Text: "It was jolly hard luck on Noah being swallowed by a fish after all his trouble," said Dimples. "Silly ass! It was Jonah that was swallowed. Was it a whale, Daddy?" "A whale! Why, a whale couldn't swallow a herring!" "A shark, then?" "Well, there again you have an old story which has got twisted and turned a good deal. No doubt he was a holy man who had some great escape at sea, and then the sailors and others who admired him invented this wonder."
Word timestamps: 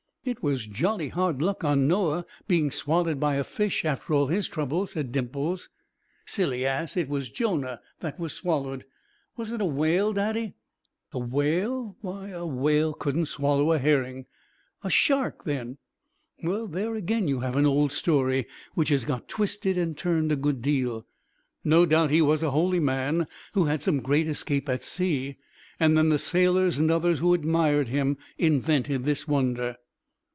"It 0.23 0.43
was 0.43 0.67
jolly 0.67 1.09
hard 1.09 1.41
luck 1.41 1.63
on 1.63 1.87
Noah 1.87 2.27
being 2.47 2.69
swallowed 2.69 3.19
by 3.19 3.37
a 3.37 3.43
fish 3.43 3.83
after 3.83 4.13
all 4.13 4.27
his 4.27 4.47
trouble," 4.47 4.85
said 4.85 5.11
Dimples. 5.11 5.67
"Silly 6.27 6.63
ass! 6.63 6.95
It 6.95 7.09
was 7.09 7.31
Jonah 7.31 7.81
that 8.01 8.19
was 8.19 8.31
swallowed. 8.31 8.85
Was 9.35 9.51
it 9.51 9.61
a 9.61 9.65
whale, 9.65 10.13
Daddy?" 10.13 10.53
"A 11.11 11.17
whale! 11.17 11.97
Why, 12.01 12.27
a 12.29 12.45
whale 12.45 12.93
couldn't 12.93 13.25
swallow 13.25 13.71
a 13.71 13.79
herring!" 13.79 14.27
"A 14.83 14.91
shark, 14.91 15.43
then?" 15.45 15.79
"Well, 16.43 16.67
there 16.67 16.93
again 16.93 17.27
you 17.27 17.39
have 17.39 17.55
an 17.55 17.65
old 17.65 17.91
story 17.91 18.45
which 18.75 18.89
has 18.89 19.05
got 19.05 19.27
twisted 19.27 19.75
and 19.75 19.97
turned 19.97 20.31
a 20.31 20.35
good 20.35 20.61
deal. 20.61 21.07
No 21.63 21.87
doubt 21.87 22.11
he 22.11 22.21
was 22.21 22.43
a 22.43 22.51
holy 22.51 22.79
man 22.79 23.25
who 23.53 23.65
had 23.65 23.81
some 23.81 23.99
great 24.01 24.27
escape 24.27 24.69
at 24.69 24.83
sea, 24.83 25.37
and 25.79 25.97
then 25.97 26.09
the 26.09 26.19
sailors 26.19 26.77
and 26.77 26.91
others 26.91 27.17
who 27.17 27.33
admired 27.33 27.87
him 27.87 28.17
invented 28.37 29.03
this 29.05 29.27
wonder." 29.27 29.77